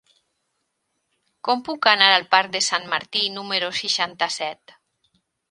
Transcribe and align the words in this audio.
Com 1.47 1.61
puc 1.67 1.85
anar 1.91 2.07
al 2.13 2.25
parc 2.31 2.55
de 2.57 2.63
Sant 2.69 2.89
Martí 2.95 3.23
número 3.37 3.71
seixanta-set? 3.83 4.77